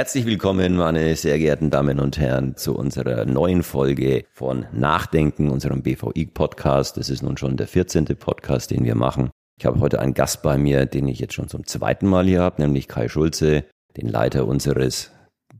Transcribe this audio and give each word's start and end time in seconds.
Herzlich 0.00 0.24
willkommen, 0.24 0.76
meine 0.76 1.14
sehr 1.14 1.38
geehrten 1.38 1.68
Damen 1.68 2.00
und 2.00 2.16
Herren, 2.16 2.56
zu 2.56 2.74
unserer 2.74 3.26
neuen 3.26 3.62
Folge 3.62 4.24
von 4.32 4.64
Nachdenken, 4.72 5.50
unserem 5.50 5.82
BVI-Podcast. 5.82 6.96
Das 6.96 7.10
ist 7.10 7.22
nun 7.22 7.36
schon 7.36 7.58
der 7.58 7.66
14. 7.66 8.06
Podcast, 8.16 8.70
den 8.70 8.86
wir 8.86 8.94
machen. 8.94 9.28
Ich 9.58 9.66
habe 9.66 9.78
heute 9.78 10.00
einen 10.00 10.14
Gast 10.14 10.40
bei 10.42 10.56
mir, 10.56 10.86
den 10.86 11.06
ich 11.06 11.18
jetzt 11.18 11.34
schon 11.34 11.48
zum 11.48 11.66
zweiten 11.66 12.06
Mal 12.06 12.24
hier 12.24 12.40
habe, 12.40 12.62
nämlich 12.62 12.88
Kai 12.88 13.08
Schulze, 13.08 13.64
den 13.98 14.08
Leiter 14.08 14.46
unseres 14.46 15.10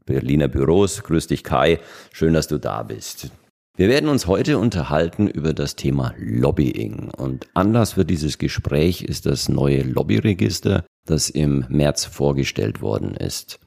Berliner 0.06 0.48
Büros. 0.48 1.02
Grüß 1.02 1.27
dich, 1.27 1.45
Kai. 1.45 1.79
Schön, 2.11 2.32
dass 2.32 2.48
du 2.48 2.57
da 2.57 2.83
bist. 2.83 3.30
Wir 3.77 3.91
werden 3.91 4.09
uns 4.09 4.27
heute 4.27 4.56
unterhalten 4.56 5.28
über 5.28 5.52
das 5.52 5.77
Thema 5.77 6.14
Lobbying. 6.16 7.11
Und 7.11 7.47
Anlass 7.52 7.92
für 7.92 8.06
dieses 8.06 8.38
Gespräch 8.38 9.02
ist 9.02 9.27
das 9.27 9.50
neue 9.50 9.83
Lobbyregister, 9.83 10.86
das 11.05 11.28
im 11.28 11.66
März 11.69 12.06
vorgestellt 12.06 12.80
worden 12.80 13.16
ist. 13.16 13.61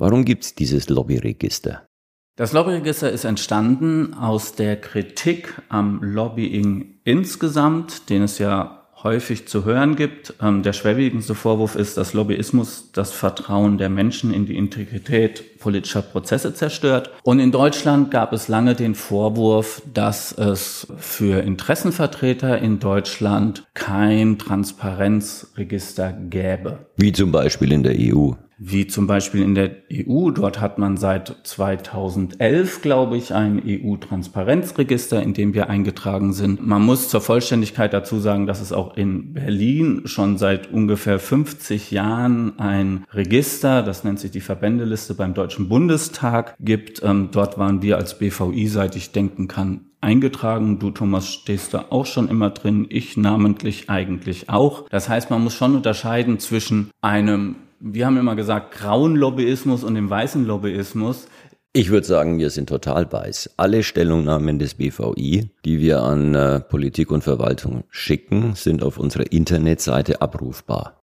Warum 0.00 0.24
gibt 0.24 0.44
es 0.44 0.54
dieses 0.54 0.88
Lobbyregister? 0.88 1.86
Das 2.34 2.54
Lobbyregister 2.54 3.12
ist 3.12 3.24
entstanden 3.24 4.14
aus 4.14 4.54
der 4.54 4.80
Kritik 4.80 5.60
am 5.68 6.02
Lobbying 6.02 7.00
insgesamt, 7.04 8.08
den 8.08 8.22
es 8.22 8.38
ja 8.38 8.86
häufig 9.02 9.46
zu 9.46 9.66
hören 9.66 9.96
gibt. 9.96 10.32
Ähm, 10.40 10.62
der 10.62 10.72
schwerwiegendste 10.72 11.34
Vorwurf 11.34 11.76
ist, 11.76 11.98
dass 11.98 12.14
Lobbyismus 12.14 12.92
das 12.92 13.12
Vertrauen 13.12 13.76
der 13.76 13.90
Menschen 13.90 14.32
in 14.32 14.46
die 14.46 14.56
Integrität 14.56 15.58
politischer 15.58 16.00
Prozesse 16.00 16.54
zerstört. 16.54 17.10
Und 17.22 17.38
in 17.38 17.52
Deutschland 17.52 18.10
gab 18.10 18.32
es 18.32 18.48
lange 18.48 18.74
den 18.74 18.94
Vorwurf, 18.94 19.82
dass 19.92 20.32
es 20.32 20.86
für 20.96 21.42
Interessenvertreter 21.42 22.58
in 22.58 22.78
Deutschland 22.78 23.68
kein 23.74 24.38
Transparenzregister 24.38 26.14
gäbe. 26.14 26.86
Wie 26.96 27.12
zum 27.12 27.32
Beispiel 27.32 27.72
in 27.72 27.82
der 27.82 27.96
EU 27.98 28.32
wie 28.62 28.86
zum 28.86 29.06
Beispiel 29.06 29.42
in 29.42 29.54
der 29.54 29.70
EU. 29.90 30.30
Dort 30.30 30.60
hat 30.60 30.78
man 30.78 30.98
seit 30.98 31.34
2011, 31.44 32.82
glaube 32.82 33.16
ich, 33.16 33.32
ein 33.32 33.62
EU-Transparenzregister, 33.66 35.22
in 35.22 35.32
dem 35.32 35.54
wir 35.54 35.70
eingetragen 35.70 36.34
sind. 36.34 36.64
Man 36.64 36.82
muss 36.82 37.08
zur 37.08 37.22
Vollständigkeit 37.22 37.94
dazu 37.94 38.18
sagen, 38.18 38.46
dass 38.46 38.60
es 38.60 38.74
auch 38.74 38.98
in 38.98 39.32
Berlin 39.32 40.02
schon 40.04 40.36
seit 40.36 40.70
ungefähr 40.70 41.18
50 41.18 41.90
Jahren 41.90 42.58
ein 42.58 43.04
Register, 43.14 43.82
das 43.82 44.04
nennt 44.04 44.20
sich 44.20 44.30
die 44.30 44.42
Verbändeliste 44.42 45.14
beim 45.14 45.32
Deutschen 45.32 45.70
Bundestag, 45.70 46.54
gibt. 46.60 47.02
Ähm, 47.02 47.30
dort 47.32 47.56
waren 47.56 47.80
wir 47.80 47.96
als 47.96 48.18
BVI, 48.18 48.66
seit 48.68 48.94
ich 48.94 49.12
denken 49.12 49.48
kann, 49.48 49.86
eingetragen. 50.02 50.78
Du, 50.78 50.90
Thomas, 50.90 51.32
stehst 51.32 51.72
da 51.72 51.86
auch 51.88 52.04
schon 52.04 52.28
immer 52.28 52.50
drin. 52.50 52.86
Ich 52.90 53.16
namentlich 53.16 53.88
eigentlich 53.88 54.50
auch. 54.50 54.86
Das 54.90 55.08
heißt, 55.08 55.30
man 55.30 55.42
muss 55.42 55.54
schon 55.54 55.74
unterscheiden 55.74 56.38
zwischen 56.38 56.90
einem 57.00 57.56
wir 57.80 58.06
haben 58.06 58.18
immer 58.18 58.36
gesagt, 58.36 58.72
grauen 58.72 59.16
Lobbyismus 59.16 59.84
und 59.84 59.94
dem 59.94 60.10
weißen 60.10 60.44
Lobbyismus. 60.44 61.26
Ich 61.72 61.90
würde 61.90 62.06
sagen, 62.06 62.38
wir 62.38 62.50
sind 62.50 62.68
total 62.68 63.10
weiß. 63.10 63.54
Alle 63.56 63.82
Stellungnahmen 63.82 64.58
des 64.58 64.74
BVI, 64.74 65.50
die 65.64 65.80
wir 65.80 66.02
an 66.02 66.34
äh, 66.34 66.60
Politik 66.60 67.10
und 67.10 67.22
Verwaltung 67.22 67.84
schicken, 67.88 68.54
sind 68.54 68.82
auf 68.82 68.98
unserer 68.98 69.32
Internetseite 69.32 70.20
abrufbar. 70.20 71.00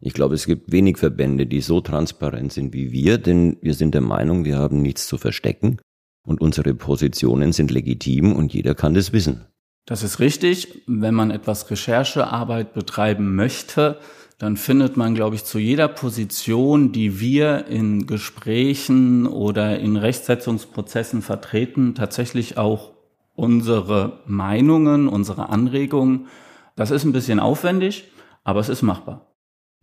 Ich 0.00 0.14
glaube, 0.14 0.34
es 0.34 0.46
gibt 0.46 0.72
wenig 0.72 0.98
Verbände, 0.98 1.46
die 1.46 1.60
so 1.60 1.80
transparent 1.80 2.52
sind 2.52 2.72
wie 2.74 2.92
wir, 2.92 3.18
denn 3.18 3.58
wir 3.62 3.74
sind 3.74 3.94
der 3.94 4.00
Meinung, 4.00 4.44
wir 4.44 4.56
haben 4.58 4.82
nichts 4.82 5.06
zu 5.06 5.18
verstecken 5.18 5.78
und 6.26 6.40
unsere 6.40 6.74
Positionen 6.74 7.52
sind 7.52 7.70
legitim 7.70 8.34
und 8.34 8.52
jeder 8.52 8.74
kann 8.74 8.94
das 8.94 9.12
wissen. 9.12 9.46
Das 9.86 10.02
ist 10.02 10.18
richtig. 10.18 10.82
Wenn 10.86 11.14
man 11.14 11.30
etwas 11.30 11.70
Recherchearbeit 11.70 12.74
betreiben 12.74 13.36
möchte, 13.36 13.98
dann 14.38 14.56
findet 14.56 14.96
man, 14.96 15.14
glaube 15.14 15.34
ich, 15.34 15.44
zu 15.44 15.58
jeder 15.58 15.88
Position, 15.88 16.92
die 16.92 17.20
wir 17.20 17.66
in 17.68 18.06
Gesprächen 18.06 19.26
oder 19.26 19.78
in 19.78 19.96
Rechtsetzungsprozessen 19.96 21.22
vertreten, 21.22 21.94
tatsächlich 21.94 22.58
auch 22.58 22.92
unsere 23.34 24.20
Meinungen, 24.26 25.08
unsere 25.08 25.48
Anregungen. 25.48 26.26
Das 26.74 26.90
ist 26.90 27.04
ein 27.04 27.12
bisschen 27.12 27.40
aufwendig, 27.40 28.10
aber 28.44 28.60
es 28.60 28.68
ist 28.68 28.82
machbar. 28.82 29.34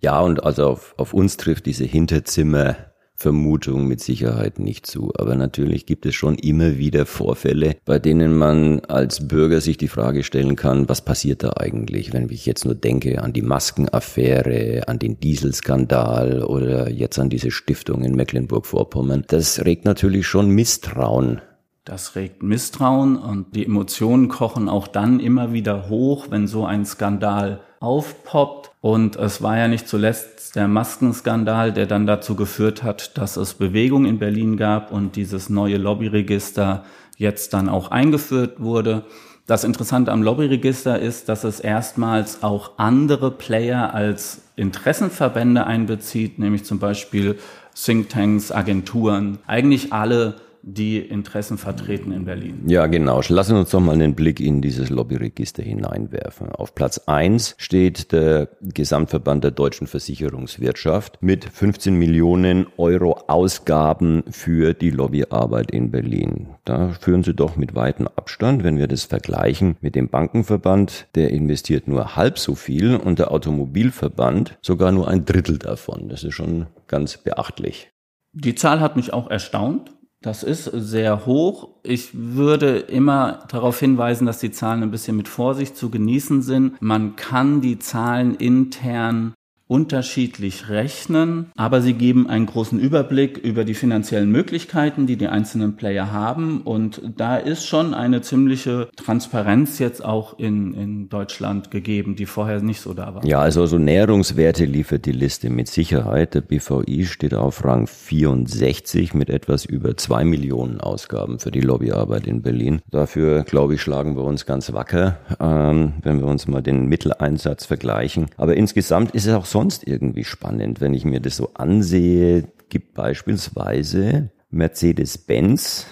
Ja, 0.02 0.20
und 0.20 0.44
also 0.44 0.68
auf, 0.68 0.94
auf 0.98 1.14
uns 1.14 1.38
trifft 1.38 1.66
diese 1.66 1.86
Hinterzimmer 1.86 2.93
Vermutung 3.24 3.88
mit 3.88 4.02
Sicherheit 4.02 4.60
nicht 4.60 4.86
zu. 4.86 5.14
Aber 5.18 5.36
natürlich 5.36 5.86
gibt 5.86 6.06
es 6.06 6.14
schon 6.14 6.36
immer 6.36 6.78
wieder 6.78 7.06
Vorfälle, 7.06 7.78
bei 7.86 7.98
denen 7.98 8.38
man 8.38 8.82
als 8.82 9.30
Bürger 9.30 9.62
sich 9.62 9.78
die 9.78 9.88
Frage 9.88 10.24
stellen 10.24 10.58
kann, 10.58 10.90
was 10.90 11.06
passiert 11.06 11.42
da 11.42 11.54
eigentlich, 11.56 12.12
wenn 12.12 12.30
ich 12.30 12.46
jetzt 12.46 12.66
nur 12.66 12.76
denke 12.76 13.24
an 13.24 13.32
die 13.32 13.42
Maskenaffäre, 13.42 14.88
an 14.88 15.00
den 15.00 15.22
Dieselskandal 15.22 16.44
oder 16.44 16.90
jetzt 16.90 17.18
an 17.18 17.30
diese 17.30 17.50
Stiftung 17.50 18.04
in 18.04 18.14
Mecklenburg-Vorpommern. 18.16 19.24
Das 19.28 19.64
regt 19.64 19.86
natürlich 19.86 20.28
schon 20.28 20.50
Misstrauen 20.50 21.42
das 21.86 22.16
regt 22.16 22.44
Misstrauen 22.44 23.18
und 23.18 23.58
die 23.58 23.66
Emotionen 23.66 24.30
kochen 24.30 24.70
auch 24.70 24.88
dann 24.88 25.20
immer 25.20 25.52
wieder 25.52 25.90
hoch, 25.90 26.28
wenn 26.30 26.48
so 26.48 26.66
ein 26.66 26.86
Skandal 26.86 27.60
aufpoppt. 27.82 28.73
Und 28.84 29.16
es 29.16 29.42
war 29.42 29.58
ja 29.58 29.70
nicht 29.70 29.88
zuletzt 29.88 30.58
der 30.58 30.68
Maskenskandal, 30.68 31.72
der 31.72 31.86
dann 31.86 32.06
dazu 32.06 32.36
geführt 32.36 32.84
hat, 32.84 33.18
dass 33.18 33.38
es 33.38 33.54
Bewegung 33.54 34.04
in 34.04 34.20
Berlin 34.20 34.58
gab 34.58 34.92
und 34.92 35.16
dieses 35.16 35.50
neue 35.50 35.78
Lobbyregister 35.78 36.84
jetzt 37.16 37.54
dann 37.54 37.70
auch 37.70 37.92
eingeführt 37.92 38.60
wurde. 38.60 39.06
Das 39.48 39.64
Interessante 39.64 40.12
am 40.12 40.22
Lobbyregister 40.22 41.00
ist, 41.00 41.30
dass 41.30 41.46
es 41.46 41.62
erstmals 41.62 42.44
auch 42.44 42.72
andere 42.76 43.32
Player 43.32 43.94
als 43.94 44.42
Interessenverbände 44.58 45.66
einbezieht, 45.66 46.38
nämlich 46.38 46.66
zum 46.66 46.80
Beispiel 46.80 47.38
Thinktanks, 47.74 48.52
Agenturen, 48.52 49.40
eigentlich 49.48 49.94
alle 49.94 50.36
die 50.64 51.00
Interessen 51.00 51.58
vertreten 51.58 52.14
in 52.14 52.24
Berlin. 52.24 52.64
Ja, 52.68 52.88
genau. 52.88 53.22
Lassen 53.28 53.58
uns 53.58 53.70
doch 53.72 53.82
mal 53.82 53.92
einen 53.92 54.16
Blick 54.16 54.40
in 54.40 54.62
dieses 54.62 54.90
Lobbyregister 54.90 55.62
hineinwerfen. 55.62 56.50
Auf 56.50 56.74
Platz 56.74 57.00
eins 57.06 57.56
steht 57.58 58.14
der 58.14 58.48
Gesamtverband 58.62 59.44
der 59.44 59.52
deutschen 59.52 59.88
Versicherungswirtschaft 59.88 61.22
mit 61.22 61.44
15 61.44 61.96
Millionen 61.96 62.68
Euro 62.78 63.26
Ausgaben 63.28 64.24
für 64.32 64.74
die 64.74 64.90
Lobbyarbeit 64.90 65.72
in 65.72 65.92
Berlin. 65.92 66.48
Da 66.64 66.92
führen 66.92 67.24
sie 67.24 67.34
doch 67.34 67.58
mit 67.58 67.76
weitem 67.76 68.08
Abstand, 68.08 68.64
wenn 68.64 68.78
wir 68.78 68.88
das 68.88 69.04
vergleichen 69.04 69.76
mit 69.82 69.96
dem 69.96 70.08
Bankenverband, 70.08 71.08
der 71.16 71.32
investiert 71.32 71.90
nur 71.90 72.16
halb 72.16 72.40
so 72.40 72.56
viel 72.56 72.96
und 72.96 73.20
der 73.20 73.32
Automobilverband 73.32 74.58
sogar 74.62 74.94
nur 74.94 75.10
ein 75.10 75.26
Drittel 75.26 75.58
davon. 75.58 76.08
Das 76.08 76.24
ist 76.24 76.36
schon 76.36 76.68
ganz 76.88 77.18
beachtlich. 77.18 77.92
Die 78.32 78.56
Zahl 78.56 78.80
hat 78.80 78.96
mich 78.96 79.12
auch 79.12 79.30
erstaunt. 79.30 79.92
Das 80.24 80.42
ist 80.42 80.64
sehr 80.64 81.26
hoch. 81.26 81.68
Ich 81.84 82.12
würde 82.14 82.78
immer 82.78 83.44
darauf 83.50 83.78
hinweisen, 83.78 84.26
dass 84.26 84.40
die 84.40 84.52
Zahlen 84.52 84.82
ein 84.82 84.90
bisschen 84.90 85.18
mit 85.18 85.28
Vorsicht 85.28 85.76
zu 85.76 85.92
genießen 85.92 86.42
sind. 86.42 86.82
Man 86.82 87.18
kann 87.18 87.60
die 87.60 87.78
Zahlen 87.78 88.36
intern 88.36 89.34
unterschiedlich 89.74 90.70
rechnen, 90.70 91.48
aber 91.56 91.82
sie 91.82 91.96
geben 91.96 92.30
einen 92.30 92.46
großen 92.46 92.80
Überblick 92.80 93.40
über 93.40 93.66
die 93.66 93.74
finanziellen 93.74 94.30
Möglichkeiten, 94.30 95.08
die 95.08 95.18
die 95.18 95.28
einzelnen 95.28 95.76
Player 95.78 96.12
haben. 96.12 96.62
Und 96.62 97.02
da 97.18 97.38
ist 97.38 97.66
schon 97.66 97.96
eine 97.96 98.22
ziemliche 98.22 98.90
Transparenz 98.96 99.80
jetzt 99.80 100.06
auch 100.06 100.38
in, 100.38 100.76
in 100.76 101.10
Deutschland 101.10 101.72
gegeben, 101.72 102.16
die 102.16 102.28
vorher 102.28 102.62
nicht 102.62 102.82
so 102.82 102.94
da 102.94 103.16
war. 103.16 103.26
Ja, 103.26 103.40
also 103.40 103.66
so 103.66 103.80
Näherungswerte 103.80 104.66
liefert 104.66 105.08
die 105.08 105.12
Liste 105.12 105.50
mit 105.50 105.68
Sicherheit. 105.68 106.36
Der 106.36 106.42
BVI 106.42 107.08
steht 107.08 107.34
auf 107.34 107.66
Rang 107.66 107.88
64 107.88 109.16
mit 109.16 109.32
etwas 109.32 109.66
über 109.66 109.98
zwei 109.98 110.24
Millionen 110.24 110.82
Ausgaben 110.82 111.40
für 111.40 111.50
die 111.50 111.62
Lobbyarbeit 111.62 112.28
in 112.28 112.44
Berlin. 112.44 112.84
Dafür, 112.92 113.42
glaube 113.42 113.74
ich, 113.74 113.82
schlagen 113.82 114.16
wir 114.16 114.24
uns 114.24 114.46
ganz 114.46 114.72
wacker, 114.72 115.18
ähm, 115.40 115.94
wenn 116.04 116.20
wir 116.20 116.28
uns 116.28 116.48
mal 116.48 116.62
den 116.62 116.86
Mitteleinsatz 116.86 117.66
vergleichen. 117.66 118.28
Aber 118.38 118.56
insgesamt 118.56 119.16
ist 119.16 119.26
es 119.26 119.34
auch 119.34 119.46
sonst 119.46 119.63
irgendwie 119.88 120.24
spannend, 120.24 120.82
wenn 120.82 120.94
ich 120.94 121.06
mir 121.06 121.20
das 121.20 121.38
so 121.38 121.52
ansehe, 121.54 122.48
gibt 122.70 122.94
beispielsweise 122.94 124.32
Mercedes-Benz 124.50 125.88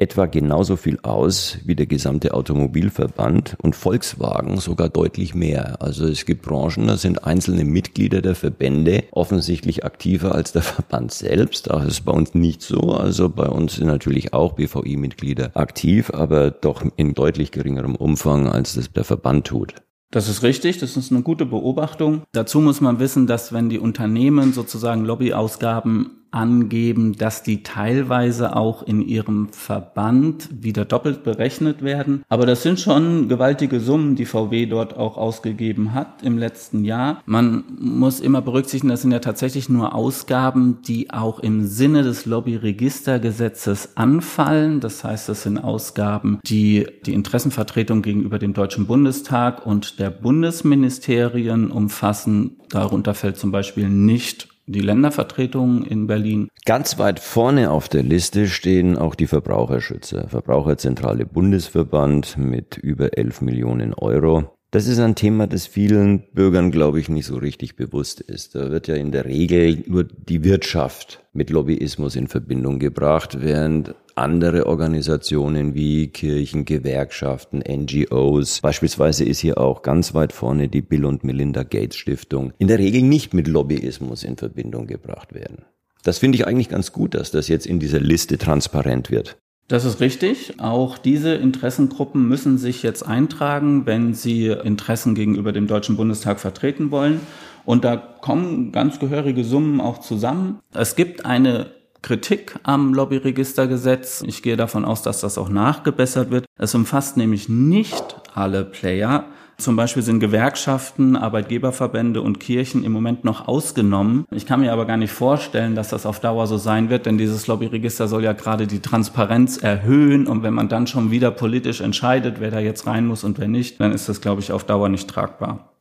etwa 0.00 0.24
genauso 0.26 0.76
viel 0.76 0.98
aus 1.02 1.58
wie 1.66 1.74
der 1.74 1.86
gesamte 1.86 2.32
Automobilverband 2.32 3.56
und 3.60 3.76
Volkswagen 3.76 4.58
sogar 4.58 4.88
deutlich 4.88 5.34
mehr. 5.34 5.82
Also 5.82 6.06
es 6.06 6.24
gibt 6.24 6.42
Branchen, 6.42 6.86
da 6.86 6.96
sind 6.96 7.24
einzelne 7.24 7.64
Mitglieder 7.64 8.22
der 8.22 8.34
Verbände 8.34 9.04
offensichtlich 9.10 9.84
aktiver 9.84 10.34
als 10.34 10.52
der 10.52 10.62
Verband 10.62 11.12
selbst. 11.12 11.68
Das 11.68 11.84
ist 11.86 12.04
bei 12.06 12.12
uns 12.12 12.34
nicht 12.34 12.62
so. 12.62 12.94
Also 12.94 13.28
bei 13.28 13.46
uns 13.46 13.76
sind 13.76 13.88
natürlich 13.88 14.32
auch 14.32 14.54
BVI-Mitglieder 14.54 15.50
aktiv, 15.54 16.10
aber 16.10 16.50
doch 16.50 16.82
in 16.96 17.14
deutlich 17.14 17.52
geringerem 17.52 17.94
Umfang, 17.94 18.48
als 18.48 18.74
das 18.74 18.90
der 18.90 19.04
Verband 19.04 19.46
tut. 19.46 19.74
Das 20.10 20.28
ist 20.28 20.42
richtig, 20.42 20.78
das 20.78 20.96
ist 20.96 21.12
eine 21.12 21.22
gute 21.22 21.46
Beobachtung. 21.46 22.22
Dazu 22.32 22.60
muss 22.60 22.80
man 22.80 22.98
wissen, 22.98 23.28
dass 23.28 23.52
wenn 23.52 23.68
die 23.68 23.78
Unternehmen 23.78 24.52
sozusagen 24.52 25.04
Lobbyausgaben 25.04 26.19
angeben, 26.32 27.14
dass 27.16 27.42
die 27.42 27.62
teilweise 27.62 28.56
auch 28.56 28.82
in 28.82 29.00
ihrem 29.00 29.48
Verband 29.52 30.48
wieder 30.52 30.84
doppelt 30.84 31.24
berechnet 31.24 31.82
werden. 31.82 32.22
Aber 32.28 32.46
das 32.46 32.62
sind 32.62 32.78
schon 32.78 33.28
gewaltige 33.28 33.80
Summen, 33.80 34.16
die 34.16 34.26
VW 34.26 34.66
dort 34.66 34.96
auch 34.96 35.16
ausgegeben 35.16 35.94
hat 35.94 36.22
im 36.22 36.38
letzten 36.38 36.84
Jahr. 36.84 37.22
Man 37.26 37.64
muss 37.78 38.20
immer 38.20 38.42
berücksichtigen, 38.42 38.90
das 38.90 39.02
sind 39.02 39.12
ja 39.12 39.18
tatsächlich 39.18 39.68
nur 39.68 39.94
Ausgaben, 39.94 40.78
die 40.86 41.10
auch 41.10 41.40
im 41.40 41.64
Sinne 41.66 42.02
des 42.02 42.26
Lobbyregistergesetzes 42.26 43.96
anfallen. 43.96 44.80
Das 44.80 45.04
heißt, 45.04 45.28
das 45.28 45.42
sind 45.42 45.58
Ausgaben, 45.58 46.38
die 46.46 46.86
die 47.06 47.14
Interessenvertretung 47.14 48.02
gegenüber 48.02 48.38
dem 48.38 48.52
Deutschen 48.52 48.86
Bundestag 48.86 49.66
und 49.66 49.98
der 49.98 50.10
Bundesministerien 50.10 51.70
umfassen. 51.70 52.56
Darunter 52.68 53.14
fällt 53.14 53.36
zum 53.36 53.50
Beispiel 53.50 53.88
nicht 53.88 54.49
die 54.70 54.80
Ländervertretungen 54.80 55.84
in 55.84 56.06
Berlin. 56.06 56.48
Ganz 56.64 56.98
weit 56.98 57.20
vorne 57.20 57.70
auf 57.70 57.88
der 57.88 58.02
Liste 58.02 58.46
stehen 58.46 58.96
auch 58.96 59.14
die 59.14 59.26
Verbraucherschützer. 59.26 60.28
Verbraucherzentrale 60.28 61.26
Bundesverband 61.26 62.36
mit 62.38 62.76
über 62.76 63.16
11 63.18 63.40
Millionen 63.40 63.94
Euro. 63.94 64.59
Das 64.72 64.86
ist 64.86 65.00
ein 65.00 65.16
Thema, 65.16 65.48
das 65.48 65.66
vielen 65.66 66.22
Bürgern, 66.32 66.70
glaube 66.70 67.00
ich, 67.00 67.08
nicht 67.08 67.26
so 67.26 67.36
richtig 67.36 67.74
bewusst 67.74 68.20
ist. 68.20 68.54
Da 68.54 68.70
wird 68.70 68.86
ja 68.86 68.94
in 68.94 69.10
der 69.10 69.24
Regel 69.24 69.82
nur 69.88 70.04
die 70.04 70.44
Wirtschaft 70.44 71.24
mit 71.32 71.50
Lobbyismus 71.50 72.14
in 72.14 72.28
Verbindung 72.28 72.78
gebracht, 72.78 73.38
während 73.40 73.96
andere 74.14 74.66
Organisationen 74.66 75.74
wie 75.74 76.08
Kirchen, 76.08 76.66
Gewerkschaften, 76.66 77.64
NGOs, 77.68 78.60
beispielsweise 78.60 79.24
ist 79.24 79.40
hier 79.40 79.58
auch 79.58 79.82
ganz 79.82 80.14
weit 80.14 80.32
vorne 80.32 80.68
die 80.68 80.82
Bill 80.82 81.04
und 81.04 81.24
Melinda 81.24 81.64
Gates 81.64 81.96
Stiftung, 81.96 82.52
in 82.58 82.68
der 82.68 82.78
Regel 82.78 83.02
nicht 83.02 83.34
mit 83.34 83.48
Lobbyismus 83.48 84.22
in 84.22 84.36
Verbindung 84.36 84.86
gebracht 84.86 85.34
werden. 85.34 85.64
Das 86.04 86.18
finde 86.18 86.36
ich 86.36 86.46
eigentlich 86.46 86.68
ganz 86.68 86.92
gut, 86.92 87.14
dass 87.14 87.32
das 87.32 87.48
jetzt 87.48 87.66
in 87.66 87.80
dieser 87.80 88.00
Liste 88.00 88.38
transparent 88.38 89.10
wird. 89.10 89.36
Das 89.70 89.84
ist 89.84 90.00
richtig. 90.00 90.54
Auch 90.58 90.98
diese 90.98 91.32
Interessengruppen 91.34 92.26
müssen 92.26 92.58
sich 92.58 92.82
jetzt 92.82 93.06
eintragen, 93.06 93.86
wenn 93.86 94.14
sie 94.14 94.48
Interessen 94.48 95.14
gegenüber 95.14 95.52
dem 95.52 95.68
Deutschen 95.68 95.96
Bundestag 95.96 96.40
vertreten 96.40 96.90
wollen. 96.90 97.20
Und 97.64 97.84
da 97.84 97.96
kommen 97.96 98.72
ganz 98.72 98.98
gehörige 98.98 99.44
Summen 99.44 99.80
auch 99.80 99.98
zusammen. 99.98 100.58
Es 100.74 100.96
gibt 100.96 101.24
eine 101.24 101.70
Kritik 102.02 102.58
am 102.64 102.94
Lobbyregistergesetz. 102.94 104.24
Ich 104.26 104.42
gehe 104.42 104.56
davon 104.56 104.84
aus, 104.84 105.02
dass 105.02 105.20
das 105.20 105.38
auch 105.38 105.50
nachgebessert 105.50 106.32
wird. 106.32 106.46
Es 106.58 106.74
umfasst 106.74 107.16
nämlich 107.16 107.48
nicht 107.48 108.16
alle 108.34 108.64
Player. 108.64 109.26
Zum 109.60 109.76
Beispiel 109.76 110.02
sind 110.02 110.20
Gewerkschaften, 110.20 111.16
Arbeitgeberverbände 111.16 112.22
und 112.22 112.40
Kirchen 112.40 112.82
im 112.82 112.92
Moment 112.92 113.24
noch 113.24 113.46
ausgenommen. 113.46 114.24
Ich 114.30 114.46
kann 114.46 114.60
mir 114.60 114.72
aber 114.72 114.86
gar 114.86 114.96
nicht 114.96 115.12
vorstellen, 115.12 115.74
dass 115.74 115.90
das 115.90 116.06
auf 116.06 116.18
Dauer 116.18 116.46
so 116.46 116.56
sein 116.56 116.88
wird, 116.88 117.04
denn 117.04 117.18
dieses 117.18 117.46
Lobbyregister 117.46 118.08
soll 118.08 118.24
ja 118.24 118.32
gerade 118.32 118.66
die 118.66 118.80
Transparenz 118.80 119.58
erhöhen. 119.58 120.26
Und 120.26 120.42
wenn 120.42 120.54
man 120.54 120.70
dann 120.70 120.86
schon 120.86 121.10
wieder 121.10 121.30
politisch 121.30 121.82
entscheidet, 121.82 122.36
wer 122.40 122.50
da 122.50 122.58
jetzt 122.58 122.86
rein 122.86 123.06
muss 123.06 123.22
und 123.22 123.38
wer 123.38 123.48
nicht, 123.48 123.80
dann 123.80 123.92
ist 123.92 124.08
das, 124.08 124.22
glaube 124.22 124.40
ich, 124.40 124.50
auf 124.50 124.64
Dauer 124.64 124.88
nicht 124.88 125.08
tragbar. 125.08 125.74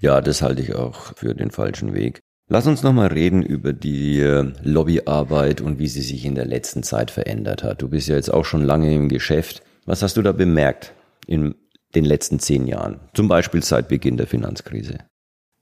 Ja, 0.00 0.20
das 0.20 0.42
halte 0.42 0.62
ich 0.62 0.74
auch 0.74 1.14
für 1.16 1.34
den 1.34 1.52
falschen 1.52 1.94
Weg. 1.94 2.18
Lass 2.48 2.66
uns 2.66 2.82
nochmal 2.82 3.06
reden 3.06 3.42
über 3.42 3.72
die 3.72 4.18
äh, 4.18 4.52
Lobbyarbeit 4.62 5.60
und 5.60 5.78
wie 5.78 5.86
sie 5.86 6.02
sich 6.02 6.24
in 6.24 6.34
der 6.34 6.44
letzten 6.44 6.82
Zeit 6.82 7.12
verändert 7.12 7.62
hat. 7.62 7.82
Du 7.82 7.88
bist 7.88 8.08
ja 8.08 8.16
jetzt 8.16 8.34
auch 8.34 8.44
schon 8.44 8.64
lange 8.64 8.92
im 8.92 9.08
Geschäft. 9.08 9.62
Was 9.86 10.02
hast 10.02 10.16
du 10.16 10.22
da 10.22 10.32
bemerkt 10.32 10.92
in 11.26 11.54
den 11.94 12.04
letzten 12.04 12.38
zehn 12.38 12.66
Jahren, 12.66 13.00
zum 13.14 13.28
Beispiel 13.28 13.62
seit 13.62 13.88
Beginn 13.88 14.16
der 14.16 14.26
Finanzkrise? 14.26 14.98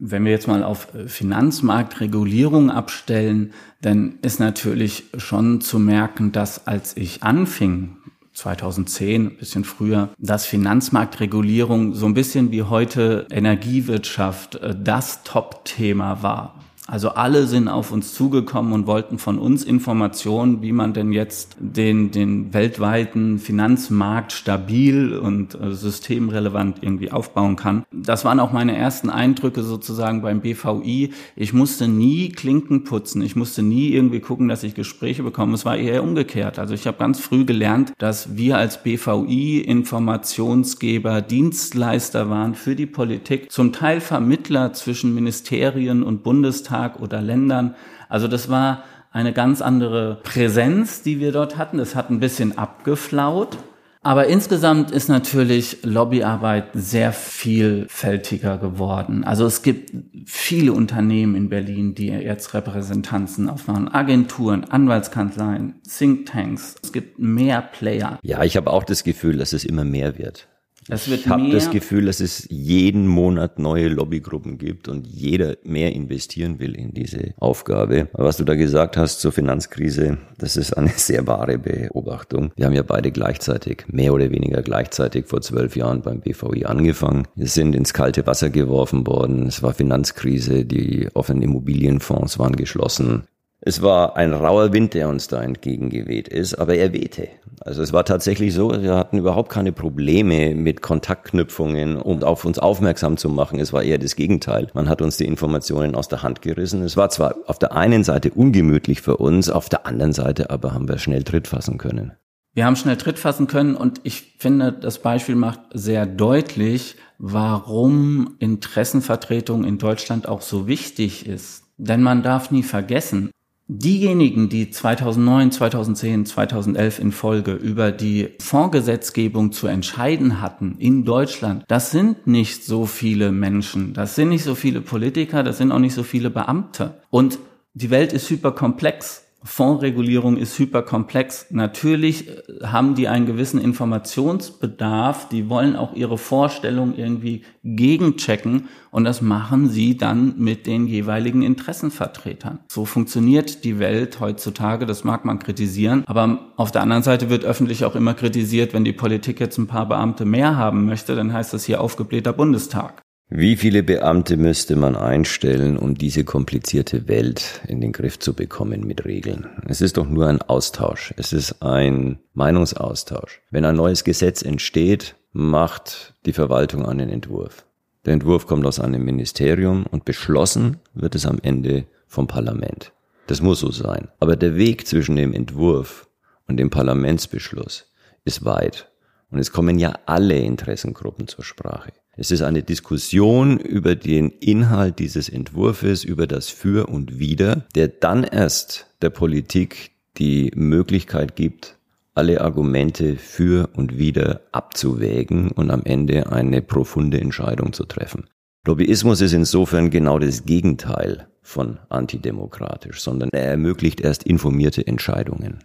Wenn 0.02 0.24
wir 0.24 0.32
jetzt 0.32 0.48
mal 0.48 0.62
auf 0.62 0.94
äh, 0.94 1.08
Finanzmarktregulierung 1.08 2.70
abstellen, 2.70 3.52
dann 3.82 4.18
ist 4.22 4.40
natürlich 4.40 5.04
schon 5.18 5.60
zu 5.60 5.78
merken, 5.78 6.32
dass 6.32 6.66
als 6.66 6.96
ich 6.96 7.22
anfing, 7.22 7.96
2010, 8.32 9.26
ein 9.26 9.36
bisschen 9.36 9.64
früher, 9.64 10.10
dass 10.18 10.46
Finanzmarktregulierung 10.46 11.94
so 11.94 12.06
ein 12.06 12.14
bisschen 12.14 12.50
wie 12.52 12.62
heute 12.62 13.26
Energiewirtschaft 13.30 14.54
äh, 14.56 14.74
das 14.78 15.22
Top-Thema 15.24 16.22
war. 16.22 16.54
Also 16.90 17.10
alle 17.10 17.46
sind 17.46 17.68
auf 17.68 17.92
uns 17.92 18.14
zugekommen 18.14 18.72
und 18.72 18.88
wollten 18.88 19.18
von 19.18 19.38
uns 19.38 19.62
Informationen, 19.62 20.60
wie 20.60 20.72
man 20.72 20.92
denn 20.92 21.12
jetzt 21.12 21.56
den, 21.60 22.10
den 22.10 22.52
weltweiten 22.52 23.38
Finanzmarkt 23.38 24.32
stabil 24.32 25.16
und 25.16 25.54
äh, 25.54 25.72
systemrelevant 25.72 26.78
irgendwie 26.80 27.12
aufbauen 27.12 27.54
kann. 27.54 27.84
Das 27.92 28.24
waren 28.24 28.40
auch 28.40 28.50
meine 28.50 28.76
ersten 28.76 29.08
Eindrücke 29.08 29.62
sozusagen 29.62 30.20
beim 30.20 30.40
BVI. 30.40 31.12
Ich 31.36 31.52
musste 31.52 31.86
nie 31.86 32.30
Klinken 32.30 32.82
putzen. 32.82 33.22
Ich 33.22 33.36
musste 33.36 33.62
nie 33.62 33.90
irgendwie 33.90 34.18
gucken, 34.18 34.48
dass 34.48 34.64
ich 34.64 34.74
Gespräche 34.74 35.22
bekomme. 35.22 35.54
Es 35.54 35.64
war 35.64 35.76
eher 35.76 36.02
umgekehrt. 36.02 36.58
Also 36.58 36.74
ich 36.74 36.88
habe 36.88 36.98
ganz 36.98 37.20
früh 37.20 37.44
gelernt, 37.44 37.92
dass 37.98 38.36
wir 38.36 38.58
als 38.58 38.82
BVI 38.82 39.60
Informationsgeber, 39.60 41.22
Dienstleister 41.22 42.28
waren 42.28 42.56
für 42.56 42.74
die 42.74 42.86
Politik, 42.86 43.52
zum 43.52 43.72
Teil 43.72 44.00
Vermittler 44.00 44.72
zwischen 44.72 45.14
Ministerien 45.14 46.02
und 46.02 46.24
Bundestag 46.24 46.79
Bundestag 46.80 47.00
oder 47.00 47.20
Ländern. 47.20 47.74
Also 48.08 48.28
das 48.28 48.48
war 48.48 48.84
eine 49.12 49.32
ganz 49.32 49.60
andere 49.60 50.20
Präsenz, 50.22 51.02
die 51.02 51.20
wir 51.20 51.32
dort 51.32 51.58
hatten. 51.58 51.78
Es 51.78 51.94
hat 51.94 52.10
ein 52.10 52.20
bisschen 52.20 52.58
abgeflaut. 52.58 53.58
Aber 54.02 54.28
insgesamt 54.28 54.92
ist 54.92 55.10
natürlich 55.10 55.82
Lobbyarbeit 55.82 56.68
sehr 56.72 57.12
vielfältiger 57.12 58.56
geworden. 58.56 59.24
Also 59.24 59.44
es 59.44 59.60
gibt 59.60 59.92
viele 60.24 60.72
Unternehmen 60.72 61.34
in 61.34 61.50
Berlin, 61.50 61.94
die 61.94 62.06
jetzt 62.06 62.54
Repräsentanzen 62.54 63.50
aufmachen, 63.50 63.92
Agenturen, 63.92 64.64
Anwaltskanzleien, 64.64 65.82
Thinktanks. 65.82 66.76
Es 66.82 66.92
gibt 66.94 67.18
mehr 67.18 67.60
Player. 67.60 68.18
Ja, 68.22 68.42
ich 68.42 68.56
habe 68.56 68.70
auch 68.70 68.84
das 68.84 69.04
Gefühl, 69.04 69.36
dass 69.36 69.52
es 69.52 69.64
immer 69.64 69.84
mehr 69.84 70.16
wird. 70.16 70.48
Ich 70.88 71.28
habe 71.28 71.50
das 71.50 71.70
Gefühl, 71.70 72.06
dass 72.06 72.20
es 72.20 72.46
jeden 72.48 73.06
Monat 73.06 73.58
neue 73.58 73.88
Lobbygruppen 73.88 74.56
gibt 74.56 74.88
und 74.88 75.06
jeder 75.06 75.56
mehr 75.62 75.92
investieren 75.92 76.58
will 76.58 76.74
in 76.74 76.94
diese 76.94 77.34
Aufgabe. 77.36 78.08
Aber 78.14 78.24
was 78.24 78.38
du 78.38 78.44
da 78.44 78.54
gesagt 78.54 78.96
hast 78.96 79.20
zur 79.20 79.30
Finanzkrise, 79.30 80.18
das 80.38 80.56
ist 80.56 80.72
eine 80.72 80.88
sehr 80.96 81.26
wahre 81.26 81.58
Beobachtung. 81.58 82.52
Wir 82.56 82.66
haben 82.66 82.72
ja 82.72 82.82
beide 82.82 83.12
gleichzeitig, 83.12 83.84
mehr 83.88 84.14
oder 84.14 84.30
weniger 84.30 84.62
gleichzeitig 84.62 85.26
vor 85.26 85.42
zwölf 85.42 85.76
Jahren 85.76 86.00
beim 86.02 86.20
BVI 86.20 86.64
angefangen. 86.64 87.28
Wir 87.34 87.48
sind 87.48 87.74
ins 87.74 87.92
kalte 87.92 88.26
Wasser 88.26 88.50
geworfen 88.50 89.06
worden. 89.06 89.46
Es 89.46 89.62
war 89.62 89.74
Finanzkrise, 89.74 90.64
die 90.64 91.08
offenen 91.12 91.42
Immobilienfonds 91.42 92.38
waren 92.38 92.56
geschlossen. 92.56 93.24
Es 93.62 93.82
war 93.82 94.16
ein 94.16 94.32
rauer 94.32 94.72
Wind, 94.72 94.94
der 94.94 95.10
uns 95.10 95.28
da 95.28 95.42
entgegengeweht 95.42 96.28
ist, 96.28 96.54
aber 96.54 96.76
er 96.76 96.94
wehte. 96.94 97.28
Also 97.60 97.82
es 97.82 97.92
war 97.92 98.06
tatsächlich 98.06 98.54
so, 98.54 98.70
wir 98.70 98.96
hatten 98.96 99.18
überhaupt 99.18 99.50
keine 99.50 99.72
Probleme 99.72 100.54
mit 100.54 100.80
Kontaktknüpfungen, 100.80 101.98
um 101.98 102.22
auf 102.22 102.46
uns 102.46 102.58
aufmerksam 102.58 103.18
zu 103.18 103.28
machen. 103.28 103.60
Es 103.60 103.74
war 103.74 103.82
eher 103.82 103.98
das 103.98 104.16
Gegenteil. 104.16 104.68
Man 104.72 104.88
hat 104.88 105.02
uns 105.02 105.18
die 105.18 105.26
Informationen 105.26 105.94
aus 105.94 106.08
der 106.08 106.22
Hand 106.22 106.40
gerissen. 106.40 106.82
Es 106.82 106.96
war 106.96 107.10
zwar 107.10 107.34
auf 107.46 107.58
der 107.58 107.72
einen 107.76 108.02
Seite 108.02 108.30
ungemütlich 108.30 109.02
für 109.02 109.18
uns, 109.18 109.50
auf 109.50 109.68
der 109.68 109.86
anderen 109.86 110.14
Seite 110.14 110.48
aber 110.48 110.72
haben 110.72 110.88
wir 110.88 110.96
schnell 110.96 111.22
Tritt 111.22 111.46
fassen 111.46 111.76
können. 111.76 112.12
Wir 112.54 112.64
haben 112.64 112.76
schnell 112.76 112.96
Tritt 112.96 113.18
fassen 113.18 113.46
können 113.46 113.76
und 113.76 114.00
ich 114.04 114.36
finde, 114.38 114.72
das 114.72 115.00
Beispiel 115.00 115.36
macht 115.36 115.60
sehr 115.74 116.06
deutlich, 116.06 116.96
warum 117.18 118.36
Interessenvertretung 118.38 119.64
in 119.64 119.76
Deutschland 119.76 120.26
auch 120.26 120.40
so 120.40 120.66
wichtig 120.66 121.26
ist. 121.26 121.64
Denn 121.76 122.02
man 122.02 122.22
darf 122.22 122.50
nie 122.50 122.62
vergessen, 122.62 123.30
Diejenigen, 123.72 124.48
die 124.48 124.68
2009, 124.68 125.52
2010, 125.52 126.26
2011 126.26 126.98
in 126.98 127.12
Folge 127.12 127.52
über 127.52 127.92
die 127.92 128.30
Fondsgesetzgebung 128.40 129.52
zu 129.52 129.68
entscheiden 129.68 130.40
hatten 130.40 130.74
in 130.80 131.04
Deutschland, 131.04 131.62
das 131.68 131.92
sind 131.92 132.26
nicht 132.26 132.64
so 132.64 132.84
viele 132.84 133.30
Menschen, 133.30 133.94
das 133.94 134.16
sind 134.16 134.30
nicht 134.30 134.42
so 134.42 134.56
viele 134.56 134.80
Politiker, 134.80 135.44
das 135.44 135.58
sind 135.58 135.70
auch 135.70 135.78
nicht 135.78 135.94
so 135.94 136.02
viele 136.02 136.30
Beamte. 136.30 137.00
Und 137.10 137.38
die 137.72 137.90
Welt 137.90 138.12
ist 138.12 138.28
hyperkomplex. 138.28 139.29
Fondsregulierung 139.42 140.36
ist 140.36 140.58
hyperkomplex. 140.58 141.46
Natürlich 141.50 142.28
äh, 142.28 142.66
haben 142.66 142.94
die 142.94 143.08
einen 143.08 143.26
gewissen 143.26 143.60
Informationsbedarf, 143.60 145.28
die 145.28 145.48
wollen 145.48 145.76
auch 145.76 145.94
ihre 145.94 146.18
Vorstellung 146.18 146.94
irgendwie 146.94 147.42
gegenchecken 147.64 148.68
und 148.90 149.04
das 149.04 149.22
machen 149.22 149.68
sie 149.68 149.96
dann 149.96 150.34
mit 150.38 150.66
den 150.66 150.86
jeweiligen 150.86 151.42
Interessenvertretern. 151.42 152.60
So 152.70 152.84
funktioniert 152.84 153.64
die 153.64 153.78
Welt 153.78 154.20
heutzutage, 154.20 154.84
das 154.86 155.04
mag 155.04 155.24
man 155.24 155.38
kritisieren, 155.38 156.04
aber 156.06 156.52
auf 156.56 156.70
der 156.70 156.82
anderen 156.82 157.02
Seite 157.02 157.30
wird 157.30 157.44
öffentlich 157.44 157.84
auch 157.84 157.96
immer 157.96 158.14
kritisiert, 158.14 158.74
wenn 158.74 158.84
die 158.84 158.92
Politik 158.92 159.40
jetzt 159.40 159.58
ein 159.58 159.66
paar 159.66 159.88
Beamte 159.88 160.24
mehr 160.24 160.56
haben 160.56 160.84
möchte, 160.84 161.14
dann 161.16 161.32
heißt 161.32 161.54
das 161.54 161.64
hier 161.64 161.80
aufgeblähter 161.80 162.32
Bundestag. 162.32 163.02
Wie 163.32 163.54
viele 163.54 163.84
Beamte 163.84 164.36
müsste 164.36 164.74
man 164.74 164.96
einstellen, 164.96 165.78
um 165.78 165.94
diese 165.94 166.24
komplizierte 166.24 167.06
Welt 167.06 167.60
in 167.68 167.80
den 167.80 167.92
Griff 167.92 168.18
zu 168.18 168.34
bekommen 168.34 168.84
mit 168.84 169.04
Regeln? 169.04 169.46
Es 169.68 169.80
ist 169.80 169.98
doch 169.98 170.08
nur 170.08 170.26
ein 170.26 170.42
Austausch. 170.42 171.14
Es 171.16 171.32
ist 171.32 171.62
ein 171.62 172.18
Meinungsaustausch. 172.34 173.40
Wenn 173.52 173.64
ein 173.64 173.76
neues 173.76 174.02
Gesetz 174.02 174.42
entsteht, 174.42 175.14
macht 175.32 176.14
die 176.26 176.32
Verwaltung 176.32 176.84
einen 176.84 177.08
Entwurf. 177.08 177.64
Der 178.04 178.14
Entwurf 178.14 178.48
kommt 178.48 178.66
aus 178.66 178.80
einem 178.80 179.04
Ministerium 179.04 179.86
und 179.86 180.04
beschlossen 180.04 180.78
wird 180.94 181.14
es 181.14 181.24
am 181.24 181.38
Ende 181.40 181.84
vom 182.08 182.26
Parlament. 182.26 182.90
Das 183.28 183.40
muss 183.40 183.60
so 183.60 183.70
sein. 183.70 184.08
Aber 184.18 184.34
der 184.34 184.56
Weg 184.56 184.88
zwischen 184.88 185.14
dem 185.14 185.34
Entwurf 185.34 186.08
und 186.48 186.56
dem 186.56 186.70
Parlamentsbeschluss 186.70 187.92
ist 188.24 188.44
weit. 188.44 188.90
Und 189.30 189.38
es 189.38 189.52
kommen 189.52 189.78
ja 189.78 189.94
alle 190.06 190.38
Interessengruppen 190.38 191.28
zur 191.28 191.44
Sprache. 191.44 191.92
Es 192.16 192.30
ist 192.30 192.42
eine 192.42 192.62
Diskussion 192.62 193.58
über 193.58 193.94
den 193.94 194.30
Inhalt 194.30 194.98
dieses 194.98 195.28
Entwurfs, 195.28 196.04
über 196.04 196.26
das 196.26 196.48
Für 196.48 196.88
und 196.88 197.18
Wider, 197.18 197.64
der 197.74 197.88
dann 197.88 198.24
erst 198.24 198.86
der 199.00 199.10
Politik 199.10 199.92
die 200.18 200.50
Möglichkeit 200.54 201.36
gibt, 201.36 201.78
alle 202.14 202.40
Argumente 202.40 203.16
für 203.16 203.70
und 203.74 203.96
wider 203.96 204.42
abzuwägen 204.52 205.50
und 205.52 205.70
am 205.70 205.82
Ende 205.84 206.30
eine 206.30 206.60
profunde 206.60 207.20
Entscheidung 207.20 207.72
zu 207.72 207.84
treffen. 207.84 208.24
Lobbyismus 208.66 209.22
ist 209.22 209.32
insofern 209.32 209.88
genau 209.88 210.18
das 210.18 210.44
Gegenteil 210.44 211.28
von 211.40 211.78
antidemokratisch, 211.88 213.00
sondern 213.00 213.30
er 213.32 213.46
ermöglicht 213.46 214.00
erst 214.00 214.24
informierte 214.24 214.86
Entscheidungen. 214.86 215.64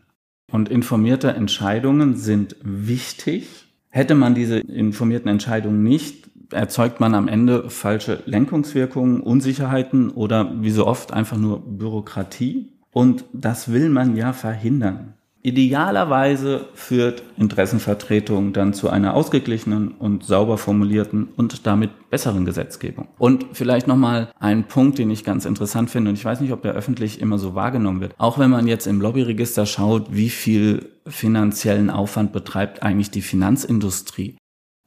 Und 0.56 0.70
informierte 0.70 1.32
Entscheidungen 1.32 2.16
sind 2.16 2.56
wichtig. 2.64 3.66
Hätte 3.90 4.16
man 4.16 4.36
diese 4.36 4.60
informierten 4.60 5.30
Entscheidungen 5.30 5.84
nicht, 5.84 6.30
erzeugt 6.50 7.02
man 7.02 7.14
am 7.14 7.28
Ende 7.28 7.70
falsche 7.70 8.24
Lenkungswirkungen, 8.26 9.20
Unsicherheiten 9.20 10.12
oder 10.12 10.54
wie 10.62 10.72
so 10.72 10.88
oft 10.88 11.12
einfach 11.12 11.36
nur 11.36 11.60
Bürokratie. 11.60 12.70
Und 12.92 13.26
das 13.34 13.74
will 13.74 13.90
man 13.90 14.16
ja 14.16 14.32
verhindern. 14.32 15.16
Idealerweise 15.46 16.70
führt 16.74 17.22
Interessenvertretung 17.38 18.52
dann 18.52 18.74
zu 18.74 18.90
einer 18.90 19.14
ausgeglichenen 19.14 19.90
und 19.90 20.24
sauber 20.24 20.58
formulierten 20.58 21.28
und 21.38 21.68
damit 21.68 21.92
besseren 22.10 22.46
Gesetzgebung. 22.46 23.10
Und 23.20 23.46
vielleicht 23.54 23.86
nochmal 23.86 24.32
ein 24.40 24.68
Punkt, 24.68 24.98
den 24.98 25.12
ich 25.12 25.24
ganz 25.24 25.46
interessant 25.46 25.92
finde, 25.92 26.10
und 26.10 26.16
ich 26.16 26.26
weiß 26.26 26.42
nicht, 26.42 26.52
ob 26.52 26.64
der 26.64 26.74
öffentlich 26.74 27.22
immer 27.22 27.38
so 27.38 27.54
wahrgenommen 27.54 28.02
wird. 28.02 28.16
Auch 28.18 28.40
wenn 28.40 28.50
man 28.50 28.66
jetzt 28.66 28.88
im 28.88 29.00
Lobbyregister 29.00 29.68
schaut, 29.68 30.08
wie 30.10 30.32
viel 30.32 30.90
finanziellen 31.06 31.92
Aufwand 31.92 32.34
betreibt 32.34 32.82
eigentlich 32.82 33.12
die 33.12 33.22
Finanzindustrie. 33.22 34.38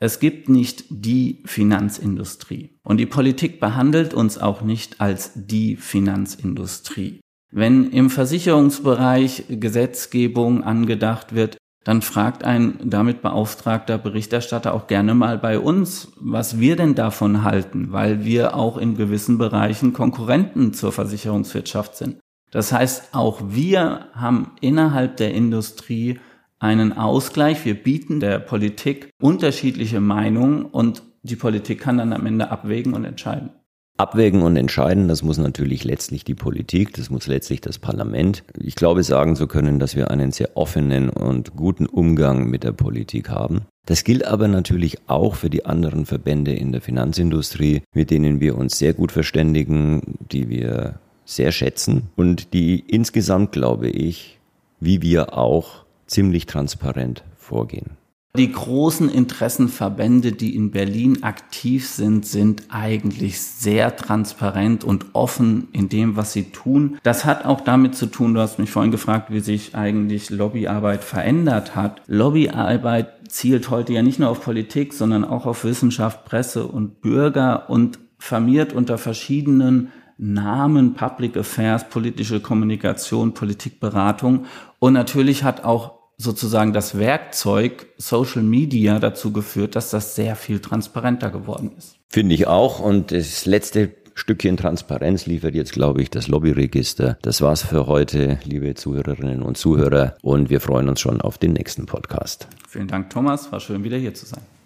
Es 0.01 0.19
gibt 0.19 0.49
nicht 0.49 0.87
die 0.91 1.45
Finanzindustrie. 1.47 2.81
Und 2.83 2.97
die 2.97 3.07
Politik 3.07 3.61
behandelt 3.61 4.13
uns 4.13 4.39
auch 4.39 4.63
nicht 4.63 5.01
als 5.01 5.31
die 5.37 5.77
Finanzindustrie. 5.77 7.21
Wenn 7.51 7.91
im 7.91 8.11
Versicherungsbereich 8.11 9.45
Gesetzgebung 9.49 10.63
angedacht 10.63 11.35
wird, 11.35 11.57
dann 11.85 12.03
fragt 12.03 12.45
ein 12.45 12.79
damit 12.85 13.23
beauftragter 13.23 13.97
Berichterstatter 13.97 14.75
auch 14.75 14.89
gerne 14.89 15.15
mal 15.15 15.39
bei 15.39 15.59
uns, 15.59 16.13
was 16.21 16.61
wir 16.61 16.77
denn 16.77 16.95
davon 16.95 17.45
halten, 17.45 17.93
weil 17.93 18.25
wir 18.25 18.55
auch 18.55 18.77
in 18.77 18.95
gewissen 18.95 19.39
Bereichen 19.39 19.95
Konkurrenten 19.95 20.75
zur 20.75 20.93
Versicherungswirtschaft 20.93 21.97
sind. 21.97 22.19
Das 22.51 22.73
heißt, 22.73 23.15
auch 23.15 23.41
wir 23.49 24.09
haben 24.13 24.53
innerhalb 24.61 25.17
der 25.17 25.33
Industrie 25.33 26.19
einen 26.59 26.93
Ausgleich. 26.93 27.65
Wir 27.65 27.75
bieten 27.75 28.21
der 28.21 28.39
Politik 28.39 29.11
unterschiedliche 29.21 30.01
Meinungen 30.01 30.65
und 30.67 31.03
die 31.23 31.37
Politik 31.37 31.81
kann 31.81 31.99
dann 31.99 32.13
am 32.13 32.27
Ende 32.27 32.51
abwägen 32.51 32.95
und 32.95 33.05
entscheiden. 33.05 33.51
Abwägen 33.99 34.43
und 34.43 34.57
entscheiden, 34.57 35.09
das 35.09 35.25
muss 35.25 35.39
natürlich 35.39 35.83
letztlich 35.83 36.25
die 36.25 36.37
Politik, 36.37 36.95
das 36.95 37.11
muss 37.11 37.27
letztlich 37.27 37.61
das 37.61 37.81
Parlament. 37.81 38.45
Ich 38.57 38.77
glaube 38.77 39.03
sagen 39.03 39.35
zu 39.35 39.49
können, 39.49 39.81
dass 39.81 39.97
wir 39.97 40.11
einen 40.11 40.31
sehr 40.31 40.57
offenen 40.57 41.11
und 41.11 41.57
guten 41.57 41.87
Umgang 41.87 42.49
mit 42.49 42.63
der 42.63 42.73
Politik 42.73 43.29
haben. 43.29 43.63
Das 43.87 44.05
gilt 44.05 44.25
aber 44.25 44.47
natürlich 44.47 44.99
auch 45.09 45.35
für 45.35 45.51
die 45.51 45.67
anderen 45.67 46.07
Verbände 46.07 46.53
in 46.53 46.71
der 46.71 46.81
Finanzindustrie, 46.81 47.83
mit 47.93 48.11
denen 48.13 48.39
wir 48.39 48.57
uns 48.57 48.79
sehr 48.79 48.93
gut 48.93 49.11
verständigen, 49.11 50.19
die 50.31 50.49
wir 50.49 51.01
sehr 51.25 51.51
schätzen 51.51 52.05
und 52.15 52.53
die 52.55 52.79
insgesamt, 52.87 53.51
glaube 53.51 53.89
ich, 53.89 54.39
wie 54.79 55.03
wir 55.03 55.37
auch 55.37 55.85
ziemlich 56.07 56.47
transparent 56.47 57.25
vorgehen. 57.37 57.97
Die 58.37 58.53
großen 58.53 59.09
Interessenverbände, 59.09 60.33
die 60.33 60.55
in 60.55 60.71
Berlin 60.71 61.23
aktiv 61.23 61.89
sind, 61.89 62.27
sind 62.27 62.65
eigentlich 62.69 63.41
sehr 63.41 63.97
transparent 63.97 64.85
und 64.85 65.07
offen 65.15 65.69
in 65.73 65.89
dem, 65.89 66.17
was 66.17 66.35
sie 66.35 66.51
tun. 66.51 66.99
Das 67.03 67.25
hat 67.25 67.47
auch 67.47 67.63
damit 67.63 67.95
zu 67.97 68.07
tun, 68.07 68.35
du 68.35 68.41
hast 68.41 68.59
mich 68.59 68.71
vorhin 68.71 68.93
gefragt, 68.93 69.33
wie 69.33 69.41
sich 69.41 69.75
eigentlich 69.75 70.31
Lobbyarbeit 70.31 71.05
verändert 71.05 71.75
hat. 71.75 72.03
Lobbyarbeit 72.07 73.09
zielt 73.29 73.71
heute 73.71 73.95
ja 73.95 74.03
nicht 74.03 74.19
nur 74.19 74.29
auf 74.29 74.43
Politik, 74.43 74.93
sondern 74.93 75.25
auch 75.25 75.47
auf 75.47 75.65
Wissenschaft, 75.65 76.25
Presse 76.27 76.67
und 76.67 77.01
Bürger 77.01 77.71
und 77.71 77.99
firmiert 78.19 78.73
unter 78.73 78.99
verschiedenen 78.99 79.91
Namen, 80.19 80.95
Public 80.95 81.37
Affairs, 81.37 81.89
politische 81.89 82.41
Kommunikation, 82.41 83.35
Politikberatung. 83.35 84.47
Und 84.81 84.93
natürlich 84.93 85.45
hat 85.45 85.65
auch 85.65 85.98
sozusagen 86.19 86.73
das 86.73 86.99
Werkzeug 86.99 87.87
Social 87.97 88.43
Media 88.43 88.99
dazu 88.99 89.33
geführt, 89.33 89.77
dass 89.77 89.91
das 89.91 90.17
sehr 90.17 90.37
viel 90.37 90.59
transparenter 90.59 91.31
geworden 91.31 91.71
ist. 91.79 91.95
Finde 92.09 92.35
ich 92.35 92.47
auch. 92.47 92.81
Und 92.81 93.13
das 93.13 93.47
letzte 93.47 93.93
Stückchen 94.15 94.57
Transparenz 94.57 95.27
liefert 95.27 95.55
jetzt, 95.55 95.73
glaube 95.73 96.03
ich, 96.03 96.11
das 96.11 96.27
Lobbyregister. 96.27 97.19
Das 97.23 97.41
war's 97.41 97.63
für 97.63 97.87
heute, 97.87 98.41
liebe 98.45 98.75
Zuhörerinnen 98.75 99.43
und 99.43 99.57
Zuhörer. 99.57 100.17
Und 100.23 100.51
wir 100.51 100.61
freuen 100.61 100.89
uns 100.89 101.01
schon 101.01 101.21
auf 101.21 101.39
den 101.39 101.53
nächsten 101.53 101.87
Podcast. 101.87 102.49
Vielen 102.69 102.89
Dank, 102.89 103.11
Thomas. 103.11 103.53
War 103.53 103.61
schön, 103.61 103.85
wieder 103.85 103.97
hier 103.97 104.15
zu 104.15 104.27
sein. 104.27 104.58